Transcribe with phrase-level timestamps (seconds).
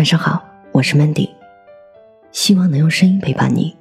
[0.00, 1.28] 晚上好，我是 Mandy，
[2.32, 3.76] 希望能用声音陪伴你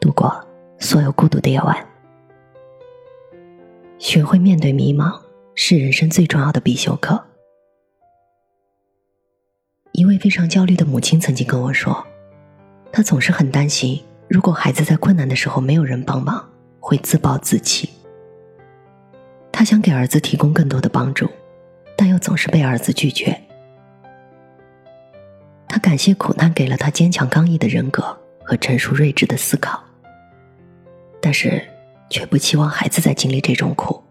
[0.00, 0.32] 度过
[0.78, 1.84] 所有孤独的夜晚。
[3.98, 5.20] 学会面对迷茫
[5.56, 7.20] 是人生最重要的必修课。
[9.90, 12.06] 一位非常焦虑的母亲曾经跟我说，
[12.92, 17.90] 她总是很担心，如果孩子在困难的时候没有人帮忙，会自暴自弃。
[19.50, 21.28] 她想给儿子提供更多的帮助，
[21.96, 23.36] 但又总是被儿子拒绝。
[25.70, 29.80] 他感谢苦难给了他坚强刚毅的人格和成熟睿智的思考，
[31.22, 31.62] 但是
[32.10, 34.02] 却不期望孩子在经历这种苦。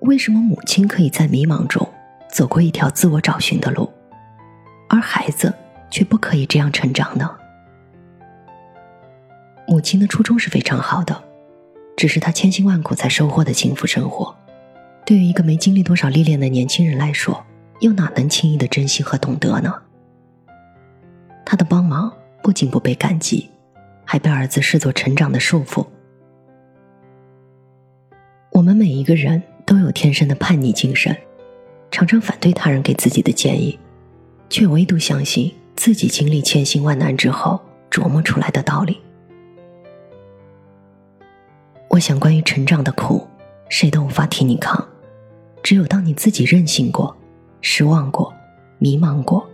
[0.00, 1.86] 为什么母亲可以在迷茫中
[2.30, 3.92] 走过一条自我找寻的路，
[4.88, 5.52] 而孩子
[5.90, 7.30] 却不可以这样成长呢？
[9.68, 11.22] 母亲的初衷是非常好的，
[11.98, 14.34] 只是她千辛万苦才收获的幸福生活，
[15.04, 17.44] 对于一个没经历多少历练的年轻人来说。
[17.82, 19.74] 又哪能轻易的珍惜和懂得呢？
[21.44, 23.50] 他的帮忙不仅不被感激，
[24.04, 25.84] 还被儿子视作成长的束缚。
[28.52, 31.16] 我们每一个人都有天生的叛逆精神，
[31.90, 33.76] 常常反对他人给自己的建议，
[34.48, 39.00] 却唯独相信自己经历千辛万难之后琢磨出来的道理。
[41.88, 43.26] 我想，关于成长的苦，
[43.68, 44.86] 谁都无法替你扛，
[45.64, 47.16] 只有当你自己任性过。
[47.62, 48.34] 失望过，
[48.78, 49.48] 迷茫过，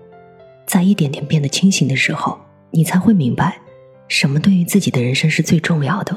[0.67, 2.39] 在一点点变得清醒的时候，
[2.71, 3.61] 你才会明白，
[4.09, 6.17] 什么对于自己的人生是最重要的。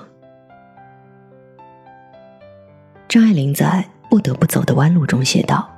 [3.09, 5.69] 张爱玲在《不得不走的弯路》中写道：“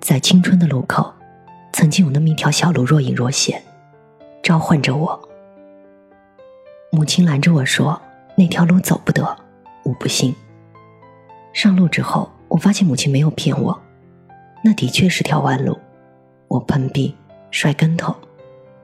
[0.00, 1.14] 在青春的路口，
[1.72, 3.62] 曾经有那么一条小路，若隐若现，
[4.42, 5.28] 召唤着我。
[6.90, 8.00] 母亲拦着我说
[8.34, 9.24] ：‘那条路走不得，
[9.84, 10.34] 我不信。’
[11.54, 13.80] 上路之后，我发现母亲没有骗我。”
[14.62, 15.78] 那的确是条弯路，
[16.48, 17.14] 我碰壁、
[17.50, 18.14] 摔跟头，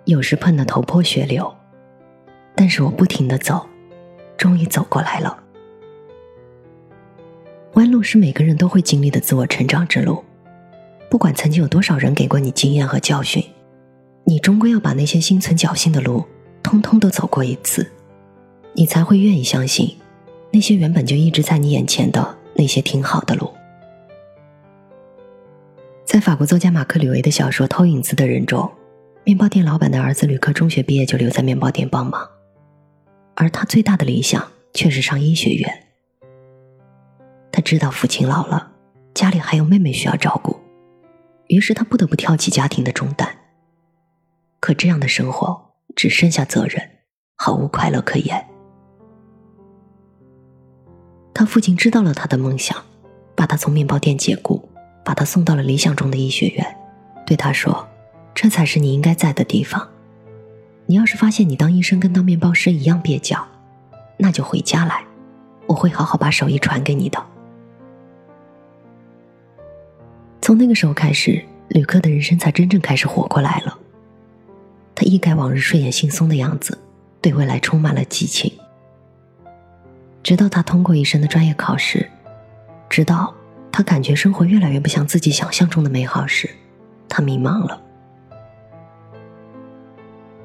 [0.05, 1.53] 有时碰得头破血流，
[2.55, 3.67] 但是我不停的走，
[4.37, 5.37] 终于走过来了。
[7.75, 10.23] 弯路是每个人都会经历的自我成长之路，
[11.11, 13.45] 不管曾经有多少人给过你经验和教训，
[14.23, 16.25] 你终归要把那些心存侥幸的路，
[16.63, 17.91] 通通都走过一次，
[18.75, 19.97] 你才会愿意相信，
[20.53, 23.51] 那些原本就一直在你眼前的那些挺好的路。
[26.15, 28.71] 在法国作家马克·吕维的小说《偷影子的人》中，
[29.25, 32.25] 面包店老板的儿子吕克中学毕业就留在面包店帮忙，
[33.35, 35.87] 而他最大的理想却是上医学院。
[37.51, 38.71] 他知道父亲老了，
[39.13, 40.57] 家里还有妹妹需要照顾，
[41.49, 43.37] 于是他不得不挑起家庭的重担。
[44.61, 46.81] 可这样的生活只剩下责任，
[47.35, 48.47] 毫无快乐可言。
[51.35, 52.85] 他父亲知道了他的梦想，
[53.35, 54.69] 把他从面包店解雇。
[55.05, 56.77] 把他送到了理想中的医学院，
[57.27, 57.87] 对他说
[58.35, 59.87] ：“这才是你应该在的地方。
[60.87, 63.47] 你要是发现你当医生跟当面包师一样蹩脚，
[64.17, 65.05] 那就回家来，
[65.67, 67.23] 我会好好把手艺传给你的。”
[70.41, 73.79] 从那个时候开始，吕克的人生才真正开始活过来了。
[74.95, 76.79] 他一改往日睡眼惺忪的样子，
[77.21, 78.51] 对未来充满了激情。
[80.23, 82.11] 直到他通过医生的专业考试，
[82.89, 83.35] 直到。
[83.77, 86.49] 他感觉生活越来越不像自己想象中的美好时，
[87.09, 87.83] 他迷茫了。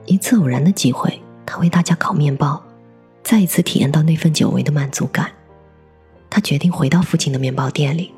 [0.07, 2.59] 一次偶然的机会，他为大家烤面包，
[3.21, 5.29] 再一次体验到那份久违的满足感。
[6.27, 8.11] 他决定回到父亲的面包店里。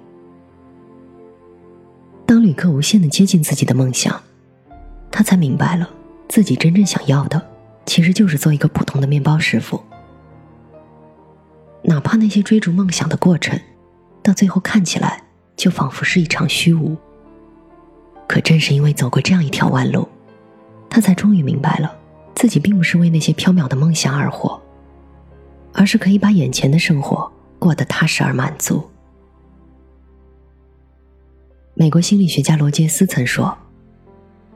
[2.26, 4.18] 当旅客无限的接近自己的梦想，
[5.12, 5.90] 他才明白了
[6.30, 7.50] 自己真正想要的，
[7.86, 9.84] 其实就是做一个普通的面包师傅。
[11.82, 13.60] 哪怕那些追逐梦想的过程。
[14.24, 15.24] 到最后看起来
[15.56, 16.96] 就仿佛是一场虚无。
[18.28, 20.08] 可正是因为走过这样一条弯路，
[20.90, 21.94] 他才终于明白了，
[22.36, 24.62] 自己并不是为那些缥缈的梦想而活，
[25.74, 28.90] 而是可以把眼前的生活过得踏实而满足。
[31.74, 33.58] 美国心理学家罗杰斯曾说：“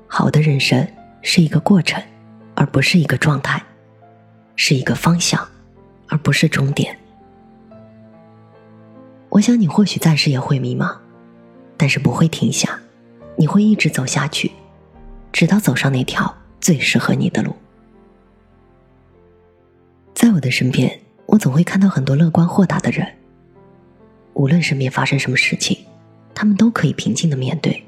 [0.07, 0.87] 好的人生
[1.21, 2.01] 是一个过程，
[2.55, 3.59] 而不是一个状态；
[4.55, 5.45] 是一个方向，
[6.07, 6.97] 而不是终点。”
[9.35, 10.95] 我想你或许暂时也会迷茫，
[11.75, 12.79] 但是不会停下，
[13.35, 14.49] 你会一直走下去，
[15.33, 17.53] 直到走上那条最适合你的路。
[20.13, 23.05] 在我的身边，我总会看到很多乐观豁达的人，
[24.35, 25.79] 无论身边发生什么事情，
[26.33, 27.83] 他们都可以平静的面对。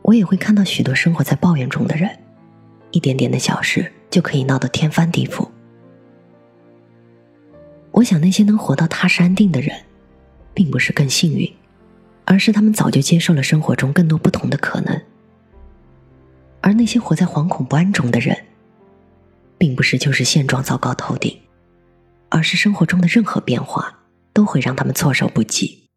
[0.00, 2.08] 我也会看到许多生活在抱怨中的人，
[2.92, 5.46] 一点点的小事就可以闹得天翻地覆。
[7.92, 9.76] 我想，那些能活到踏实安定的人，
[10.54, 11.52] 并不是更幸运，
[12.24, 15.02] 而是他们早就接受了生活中更多不同的可能。
[16.60, 18.36] 而那些活在惶恐不安中的人，
[19.58, 21.36] 并不是就是现状糟糕透顶，
[22.28, 24.00] 而是生活中的任何变化
[24.32, 25.88] 都会让他们措手不及。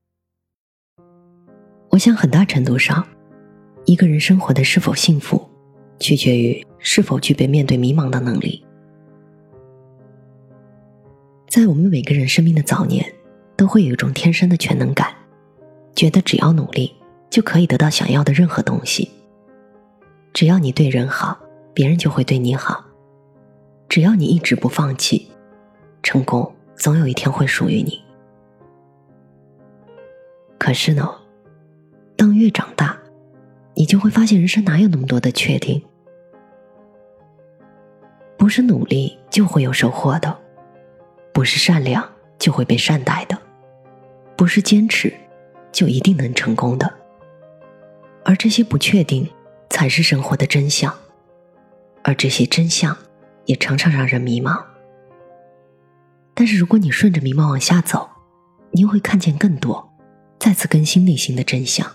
[1.89, 3.07] 我想，很大程度上，
[3.86, 5.48] 一个人生活的是否幸福，
[6.00, 8.66] 取决于是否具备面对迷茫的能力。
[11.54, 13.14] 在我们每个人生命的早年，
[13.56, 15.14] 都会有一种天生的全能感，
[15.96, 16.92] 觉得只要努力
[17.30, 19.08] 就可以得到想要的任何东西。
[20.34, 21.40] 只要你对人好，
[21.72, 22.84] 别人就会对你好；
[23.88, 25.28] 只要你一直不放弃，
[26.02, 28.02] 成功总有一天会属于你。
[30.58, 31.08] 可是呢，
[32.16, 32.98] 当越长大，
[33.76, 35.84] 你就会发现人生哪有那么多的确定？
[38.38, 40.40] 不是努力就会有收获的。
[41.34, 42.08] 不是善良
[42.38, 43.38] 就会被善待的，
[44.38, 45.12] 不是坚持
[45.72, 46.94] 就一定能成功的，
[48.24, 49.28] 而这些不确定
[49.70, 50.94] 才是生活的真相，
[52.04, 52.96] 而这些真相
[53.46, 54.64] 也常常让人迷茫。
[56.36, 58.10] 但是如果你顺着迷茫往下走，
[58.72, 59.92] 你会看见更多，
[60.40, 61.92] 再次更新内心的真相。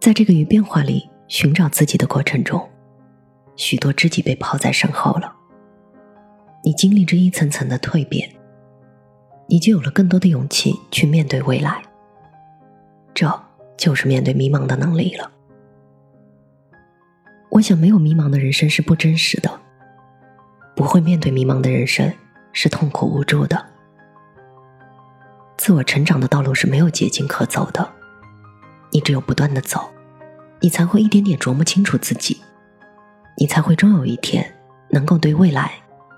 [0.00, 2.68] 在这个与变化里寻找自己的过程中，
[3.56, 5.34] 许多知己被抛在身后了。
[6.64, 8.28] 你经历着一层层的蜕变，
[9.46, 11.82] 你就有了更多的勇气去面对未来。
[13.14, 13.28] 这
[13.76, 15.30] 就是面对迷茫的能力了。
[17.50, 19.60] 我想，没有迷茫的人生是不真实的，
[20.76, 22.12] 不会面对迷茫的人生
[22.52, 23.64] 是痛苦无助的。
[25.56, 27.88] 自我成长的道路是没有捷径可走的，
[28.92, 29.90] 你只有不断的走，
[30.60, 32.40] 你才会一点点琢磨清楚自己，
[33.36, 34.54] 你才会终有一天
[34.90, 35.72] 能够对未来。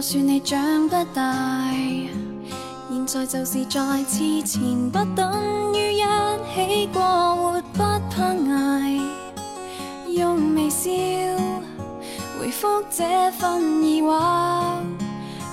[0.00, 1.70] 个个说你长不大，
[2.88, 6.00] 现在就是再次前，不等于一
[6.54, 7.02] 起过
[7.36, 8.98] 活不怕挨。
[10.08, 10.90] 用微笑
[12.40, 14.08] 回复这份疑惑，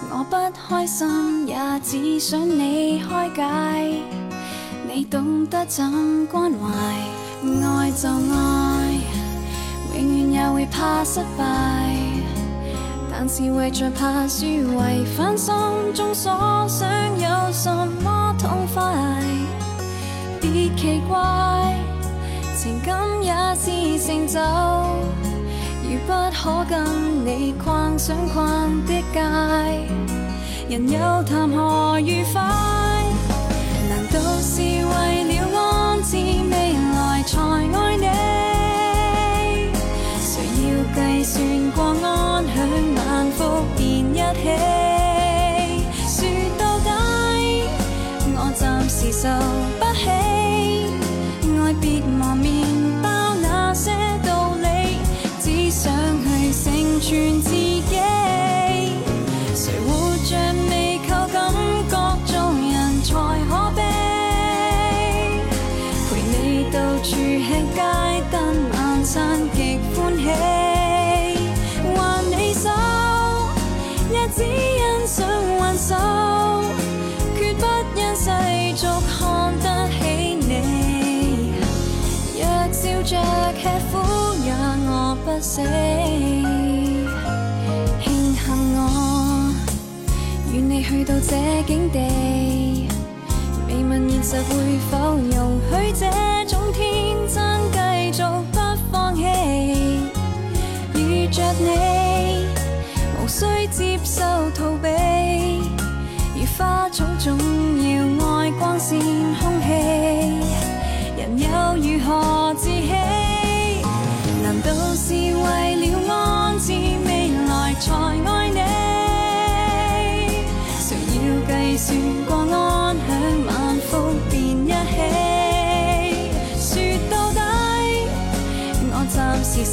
[0.10, 3.44] 我不开心，也只想你开解。
[4.88, 6.70] 你懂得怎关怀，
[7.44, 8.98] 爱就爱。
[9.94, 11.97] 永远也会怕失败，
[13.27, 14.45] 是为着怕输，
[14.77, 15.53] 违反心
[15.94, 16.31] 中所
[16.69, 16.89] 想，
[17.19, 17.69] 有什
[18.01, 19.21] 么痛快？
[20.39, 21.75] 别奇怪，
[22.56, 23.69] 情感也是
[24.00, 24.39] 成就，
[25.83, 29.19] 如不可跟你逛想逛的街，
[30.69, 32.87] 人又谈何愉快？
[49.79, 50.10] 不起，
[51.60, 52.46] 爱别忘面
[53.01, 53.07] 包
[53.41, 53.91] 那些
[54.25, 55.00] 道理，
[55.41, 55.91] 只想
[56.24, 57.96] 去成全自己。
[59.55, 60.31] 谁活着
[60.69, 61.36] 未靠感
[61.89, 61.93] 觉
[62.25, 63.10] 做人才
[63.50, 63.81] 可悲？
[66.10, 66.34] 陪你
[66.72, 67.79] 到处吃街
[68.31, 68.36] 灯
[68.74, 69.15] 晚餐
[69.53, 69.57] 极
[69.96, 70.25] 欢喜。
[71.96, 71.98] 挽
[72.29, 72.69] 你手，
[74.12, 75.17] 也只因想
[75.57, 75.96] 挽手
[85.41, 85.62] 死，
[88.01, 89.53] 庆幸我
[90.51, 92.88] 与你去到这境地，
[93.67, 96.06] 未问现实会否容许这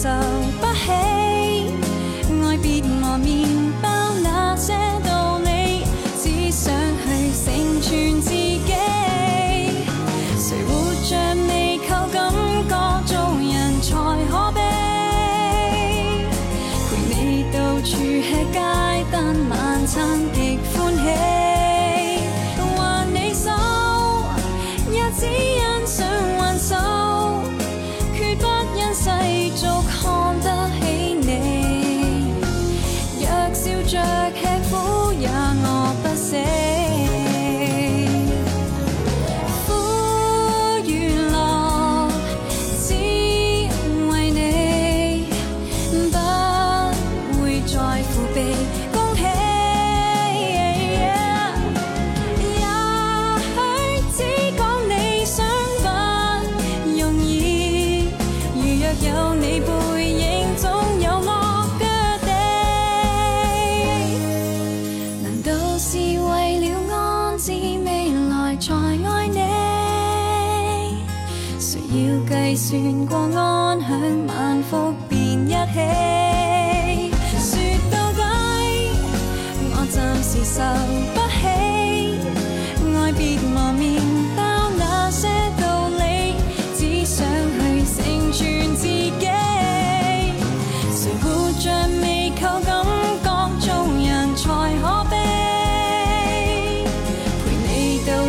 [0.04, 0.10] 受
[0.60, 0.90] 不起
[2.42, 3.48] 爱别忘面
[3.80, 3.88] 包
[4.22, 5.82] 那些道理
[6.22, 6.74] 只想
[7.06, 8.74] 去成全自己
[10.36, 11.16] 谁活着
[11.48, 12.30] 未靠感
[12.68, 12.72] 觉
[13.06, 13.96] 做人才
[14.30, 14.60] 可悲
[16.90, 18.60] 陪你到处吃街
[19.10, 21.02] 灯晚餐极欢喜。
[22.76, 23.48] 挽你手
[24.92, 26.06] 也只因想
[26.36, 26.74] 挽手
[28.14, 28.44] 决不
[28.76, 29.08] 因世
[29.56, 29.73] 俗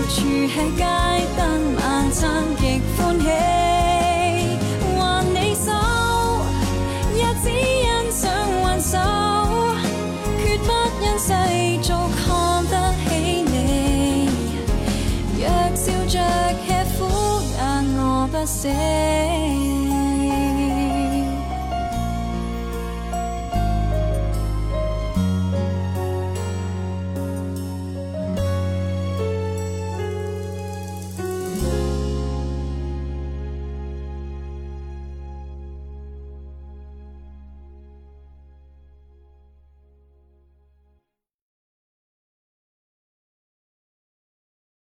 [0.08, 0.86] 住喺街
[1.36, 3.55] 灯晚餐极欢喜。